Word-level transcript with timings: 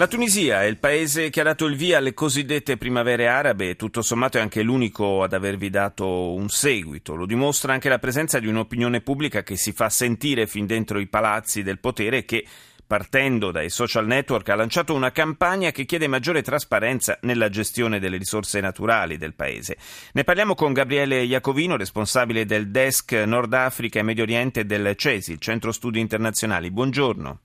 La 0.00 0.06
Tunisia 0.06 0.62
è 0.62 0.64
il 0.64 0.78
paese 0.78 1.28
che 1.28 1.42
ha 1.42 1.44
dato 1.44 1.66
il 1.66 1.76
via 1.76 1.98
alle 1.98 2.14
cosiddette 2.14 2.78
primavere 2.78 3.28
arabe 3.28 3.68
e 3.68 3.76
tutto 3.76 4.00
sommato 4.00 4.38
è 4.38 4.40
anche 4.40 4.62
l'unico 4.62 5.22
ad 5.22 5.34
avervi 5.34 5.68
dato 5.68 6.32
un 6.32 6.48
seguito. 6.48 7.14
Lo 7.14 7.26
dimostra 7.26 7.74
anche 7.74 7.90
la 7.90 7.98
presenza 7.98 8.38
di 8.38 8.46
un'opinione 8.46 9.02
pubblica 9.02 9.42
che 9.42 9.58
si 9.58 9.72
fa 9.72 9.90
sentire 9.90 10.46
fin 10.46 10.64
dentro 10.64 11.00
i 11.00 11.06
palazzi 11.06 11.62
del 11.62 11.80
potere 11.80 12.16
e 12.16 12.24
che 12.24 12.46
partendo 12.86 13.50
dai 13.50 13.68
social 13.68 14.06
network, 14.06 14.48
ha 14.48 14.54
lanciato 14.54 14.94
una 14.94 15.12
campagna 15.12 15.70
che 15.70 15.84
chiede 15.84 16.08
maggiore 16.08 16.40
trasparenza 16.40 17.18
nella 17.20 17.50
gestione 17.50 18.00
delle 18.00 18.16
risorse 18.16 18.58
naturali 18.60 19.18
del 19.18 19.34
paese. 19.34 19.76
Ne 20.14 20.24
parliamo 20.24 20.54
con 20.54 20.72
Gabriele 20.72 21.24
Iacovino, 21.24 21.76
responsabile 21.76 22.46
del 22.46 22.70
desk 22.70 23.12
Nord 23.12 23.52
Africa 23.52 23.98
e 23.98 24.02
Medio 24.02 24.22
Oriente 24.22 24.64
del 24.64 24.94
CESI, 24.96 25.32
il 25.32 25.40
Centro 25.40 25.72
Studi 25.72 26.00
Internazionali. 26.00 26.70
Buongiorno. 26.70 27.40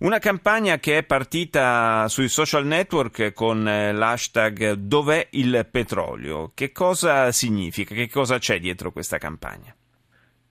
Una 0.00 0.18
campagna 0.18 0.78
che 0.78 0.98
è 0.98 1.04
partita 1.04 2.08
sui 2.08 2.28
social 2.28 2.66
network 2.66 3.32
con 3.32 3.66
eh, 3.68 3.92
l'hashtag 3.92 4.72
Dov'è 4.72 5.28
il 5.30 5.68
petrolio? 5.70 6.50
Che 6.52 6.72
cosa 6.72 7.30
significa? 7.30 7.94
Che 7.94 8.08
cosa 8.08 8.38
c'è 8.38 8.58
dietro 8.58 8.90
questa 8.90 9.18
campagna? 9.18 9.72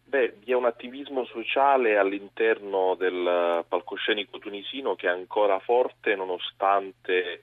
Beh, 0.05 0.37
vi 0.45 0.51
è 0.51 0.55
un 0.55 0.65
attivismo 0.65 1.25
sociale 1.25 1.97
all'interno 1.97 2.95
del 2.95 3.65
palcoscenico 3.67 4.37
tunisino 4.37 4.95
che 4.95 5.07
è 5.07 5.11
ancora 5.11 5.59
forte 5.59 6.15
nonostante 6.15 7.41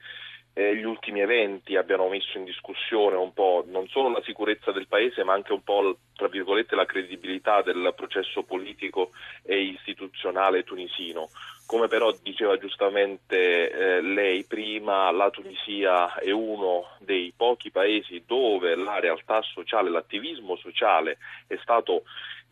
eh, 0.53 0.75
gli 0.75 0.83
ultimi 0.83 1.21
eventi 1.21 1.75
abbiano 1.75 2.09
messo 2.09 2.37
in 2.37 2.43
discussione 2.43 3.15
un 3.15 3.33
po' 3.33 3.63
non 3.67 3.87
solo 3.87 4.09
la 4.09 4.21
sicurezza 4.23 4.71
del 4.71 4.87
paese 4.87 5.23
ma 5.23 5.33
anche 5.33 5.53
un 5.53 5.63
po' 5.63 5.97
tra 6.13 6.27
virgolette 6.27 6.75
la 6.75 6.85
credibilità 6.85 7.61
del 7.61 7.93
processo 7.95 8.43
politico 8.43 9.11
e 9.43 9.61
istituzionale 9.61 10.63
tunisino. 10.63 11.29
Come 11.65 11.87
però 11.87 12.13
diceva 12.21 12.57
giustamente 12.57 13.71
eh, 13.71 14.01
lei 14.01 14.43
prima, 14.43 15.09
la 15.11 15.29
Tunisia 15.29 16.13
è 16.15 16.31
uno 16.31 16.97
dei 16.99 17.33
pochi 17.35 17.71
paesi 17.71 18.23
dove 18.27 18.75
la 18.75 18.99
realtà 18.99 19.41
sociale, 19.41 19.89
l'attivismo 19.89 20.57
sociale 20.57 21.17
è 21.47 21.57
stato 21.61 22.03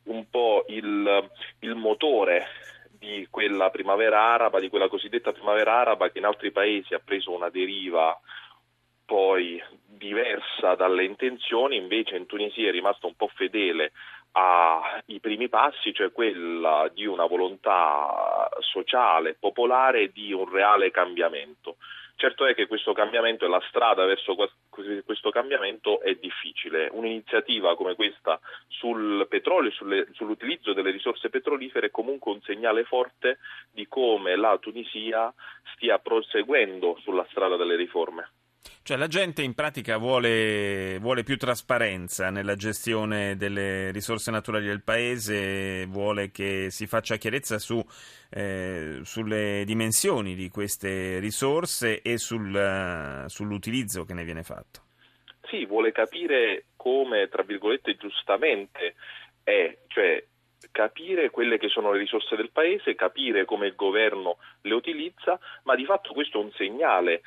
un 0.03 0.29
po' 0.29 0.63
il, 0.69 1.29
il 1.59 1.75
motore 1.75 2.47
di 2.99 3.25
quella 3.29 3.69
primavera 3.69 4.21
araba, 4.21 4.59
di 4.59 4.69
quella 4.69 4.89
cosiddetta 4.89 5.31
primavera 5.31 5.79
araba 5.79 6.09
che 6.09 6.19
in 6.19 6.25
altri 6.25 6.51
paesi 6.51 6.93
ha 6.93 7.01
preso 7.03 7.31
una 7.31 7.49
deriva 7.49 8.19
poi 9.05 9.59
diversa 9.85 10.75
dalle 10.75 11.03
intenzioni, 11.03 11.77
invece 11.77 12.15
in 12.15 12.27
Tunisia 12.27 12.69
è 12.69 12.71
rimasto 12.71 13.07
un 13.07 13.15
po' 13.15 13.27
fedele 13.33 13.91
ai 14.33 15.19
primi 15.19 15.49
passi, 15.49 15.93
cioè 15.93 16.11
quella 16.11 16.87
di 16.93 17.07
una 17.07 17.25
volontà 17.25 18.47
sociale, 18.59 19.35
popolare, 19.39 20.11
di 20.11 20.31
un 20.31 20.47
reale 20.47 20.91
cambiamento. 20.91 21.77
Certo 22.19 22.45
è 22.45 22.53
che 22.53 22.67
questo 22.67 22.91
cambiamento 22.91 23.45
e 23.45 23.47
la 23.47 23.63
strada 23.69 24.03
verso 24.03 24.35
questo 25.05 25.29
cambiamento 25.29 26.01
è 26.01 26.15
difficile. 26.15 26.89
Un'iniziativa 26.91 27.77
come 27.77 27.95
questa 27.95 28.41
sul 28.67 29.25
petrolio 29.29 29.71
sulle, 29.71 30.05
sull'utilizzo 30.11 30.73
delle 30.73 30.91
risorse 30.91 31.29
petrolifere 31.29 31.87
è 31.87 31.91
comunque 31.91 32.33
un 32.33 32.41
segnale 32.41 32.83
forte 32.83 33.37
di 33.71 33.87
come 33.87 34.35
la 34.35 34.57
Tunisia 34.57 35.33
stia 35.73 35.97
proseguendo 35.99 36.97
sulla 37.03 37.25
strada 37.29 37.55
delle 37.55 37.77
riforme. 37.77 38.29
Cioè 38.89 38.97
la 38.97 39.05
gente 39.05 39.43
in 39.43 39.53
pratica 39.53 39.97
vuole, 39.97 40.97
vuole, 40.99 41.21
più 41.21 41.37
trasparenza 41.37 42.31
nella 42.31 42.55
gestione 42.55 43.35
delle 43.35 43.91
risorse 43.91 44.31
naturali 44.31 44.65
del 44.65 44.81
paese, 44.81 45.85
vuole 45.85 46.31
che 46.31 46.71
si 46.71 46.87
faccia 46.87 47.17
chiarezza 47.17 47.59
su, 47.59 47.79
eh, 48.31 49.01
sulle 49.03 49.61
dimensioni 49.67 50.33
di 50.33 50.49
queste 50.49 51.19
risorse 51.19 52.01
e 52.01 52.17
sul, 52.17 53.25
sull'utilizzo 53.27 54.05
che 54.05 54.15
ne 54.15 54.23
viene 54.23 54.41
fatto. 54.41 54.81
Sì, 55.43 55.65
vuole 55.65 55.91
capire 55.91 56.63
come, 56.75 57.29
tra 57.29 57.43
virgolette, 57.43 57.95
giustamente 57.95 58.95
è, 59.43 59.77
cioè 59.85 60.25
capire 60.71 61.29
quelle 61.29 61.59
che 61.59 61.69
sono 61.69 61.91
le 61.91 61.99
risorse 61.99 62.35
del 62.35 62.49
paese, 62.49 62.95
capire 62.95 63.45
come 63.45 63.67
il 63.67 63.75
governo 63.75 64.37
le 64.61 64.73
utilizza, 64.73 65.39
ma 65.63 65.75
di 65.75 65.85
fatto 65.85 66.11
questo 66.11 66.41
è 66.41 66.43
un 66.43 66.51
segnale 66.53 67.21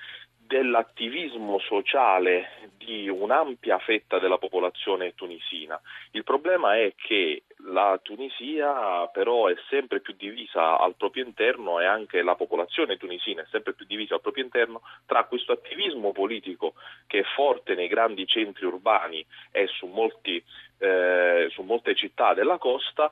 dell'attivismo 0.53 1.59
sociale 1.61 2.69
di 2.77 3.09
un'ampia 3.09 3.79
fetta 3.79 4.19
della 4.19 4.37
popolazione 4.37 5.15
tunisina. 5.15 5.81
Il 6.11 6.25
problema 6.25 6.77
è 6.77 6.93
che 6.95 7.45
la 7.69 7.99
Tunisia 8.03 9.07
però 9.07 9.47
è 9.47 9.55
sempre 9.71 10.01
più 10.01 10.15
divisa 10.15 10.79
al 10.79 10.95
proprio 10.97 11.25
interno 11.25 11.81
e 11.81 11.87
anche 11.87 12.21
la 12.21 12.35
popolazione 12.35 12.99
tunisina 12.99 13.41
è 13.41 13.47
sempre 13.51 13.73
più 13.73 13.87
divisa 13.87 14.15
al 14.15 14.21
proprio 14.21 14.45
interno 14.45 14.83
tra 15.07 15.25
questo 15.25 15.53
attivismo 15.53 16.13
politico 16.13 16.75
che 17.07 17.21
è 17.21 17.25
forte 17.35 17.75
nei 17.75 17.89
grandi 17.89 18.27
centri 18.27 18.67
urbani 18.67 19.25
e 19.51 19.69
su, 19.69 19.87
molti, 19.87 20.43
eh, 20.81 21.47
su 21.51 21.63
molte 21.63 21.95
città 21.95 22.35
della 22.35 22.59
costa 22.59 23.11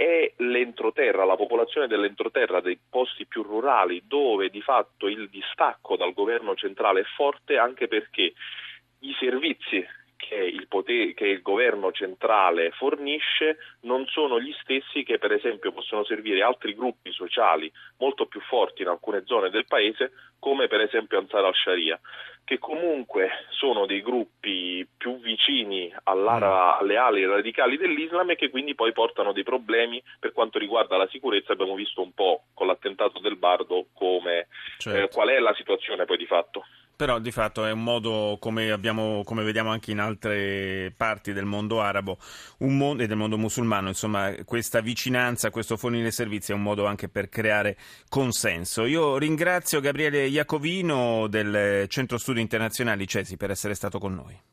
è 0.00 0.32
l'entroterra, 0.38 1.26
la 1.26 1.36
popolazione 1.36 1.86
dell'entroterra, 1.86 2.62
dei 2.62 2.78
posti 2.88 3.26
più 3.26 3.42
rurali, 3.42 4.02
dove 4.06 4.48
di 4.48 4.62
fatto 4.62 5.06
il 5.06 5.28
distacco 5.28 5.96
dal 5.96 6.14
governo 6.14 6.54
centrale 6.54 7.00
è 7.00 7.04
forte 7.04 7.58
anche 7.58 7.86
perché 7.86 8.32
i 9.00 9.14
servizi 9.18 9.86
che 10.20 10.36
il, 10.36 10.68
potere, 10.68 11.14
che 11.14 11.26
il, 11.26 11.42
governo 11.42 11.90
centrale 11.92 12.70
fornisce 12.72 13.56
non 13.80 14.06
sono 14.06 14.40
gli 14.40 14.54
stessi 14.60 15.02
che 15.02 15.18
per 15.18 15.32
esempio 15.32 15.72
possono 15.72 16.04
servire 16.04 16.42
altri 16.42 16.74
gruppi 16.74 17.10
sociali 17.10 17.72
molto 17.98 18.26
più 18.26 18.40
forti 18.40 18.82
in 18.82 18.88
alcune 18.88 19.22
zone 19.24 19.50
del 19.50 19.66
paese 19.66 20.12
come 20.38 20.68
per 20.68 20.80
esempio 20.80 21.18
Ansar 21.18 21.44
al-Sharia 21.44 21.98
che 22.50 22.58
comunque 22.58 23.30
sono 23.50 23.86
dei 23.86 24.02
gruppi 24.02 24.84
più 24.96 25.20
vicini 25.20 25.86
mm. 25.86 25.96
alle 26.02 26.96
ali 26.96 27.24
radicali 27.24 27.76
dell'Islam 27.76 28.30
e 28.30 28.34
che 28.36 28.50
quindi 28.50 28.74
poi 28.74 28.92
portano 28.92 29.32
dei 29.32 29.44
problemi 29.44 30.02
per 30.18 30.32
quanto 30.32 30.58
riguarda 30.58 30.96
la 30.96 31.06
sicurezza. 31.12 31.52
Abbiamo 31.52 31.76
visto 31.76 32.02
un 32.02 32.12
po' 32.12 32.46
con 32.52 32.66
l'attentato 32.66 33.20
del 33.20 33.36
Bardo 33.36 33.86
come, 33.94 34.48
certo. 34.78 34.98
eh, 34.98 35.08
qual 35.14 35.28
è 35.28 35.38
la 35.38 35.54
situazione 35.54 36.06
poi 36.06 36.16
di 36.16 36.26
fatto. 36.26 36.64
Però 37.00 37.18
di 37.18 37.30
fatto 37.30 37.64
è 37.64 37.70
un 37.70 37.82
modo, 37.82 38.36
come, 38.38 38.70
abbiamo, 38.70 39.22
come 39.24 39.42
vediamo 39.42 39.70
anche 39.70 39.90
in 39.90 40.00
altre 40.00 40.92
parti 40.94 41.32
del 41.32 41.46
mondo 41.46 41.80
arabo 41.80 42.18
mondo, 42.58 43.02
e 43.02 43.06
del 43.06 43.16
mondo 43.16 43.38
musulmano, 43.38 43.88
insomma, 43.88 44.34
questa 44.44 44.82
vicinanza, 44.82 45.48
questo 45.48 45.78
fornire 45.78 46.10
servizi 46.10 46.52
è 46.52 46.54
un 46.54 46.60
modo 46.60 46.84
anche 46.84 47.08
per 47.08 47.30
creare 47.30 47.78
consenso. 48.10 48.84
Io 48.84 49.16
ringrazio 49.16 49.80
Gabriele 49.80 50.26
Iacovino 50.26 51.26
del 51.26 51.86
Centro 51.88 52.18
Studi 52.18 52.42
Internazionali 52.42 53.08
CESI 53.08 53.38
per 53.38 53.50
essere 53.50 53.72
stato 53.72 53.98
con 53.98 54.12
noi. 54.12 54.38